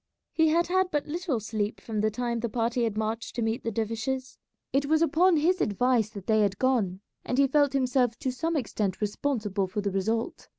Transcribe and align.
He 0.33 0.47
had 0.47 0.65
had 0.65 0.89
but 0.89 1.05
little 1.05 1.39
sleep 1.39 1.79
from 1.79 2.01
the 2.01 2.09
time 2.09 2.39
the 2.39 2.49
party 2.49 2.85
had 2.85 2.97
marched 2.97 3.35
to 3.35 3.43
meet 3.43 3.63
the 3.63 3.69
dervishes. 3.69 4.39
It 4.73 4.87
was 4.87 5.03
upon 5.03 5.37
his 5.37 5.61
advice 5.61 6.09
that 6.09 6.25
they 6.25 6.39
had 6.41 6.57
gone, 6.57 7.01
and 7.23 7.37
he 7.37 7.45
felt 7.45 7.73
himself 7.73 8.17
to 8.17 8.31
some 8.31 8.55
extent 8.55 8.99
responsible 8.99 9.67
for 9.67 9.81
the 9.81 9.91
result. 9.91 10.47